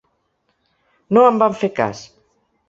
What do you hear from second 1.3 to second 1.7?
en vam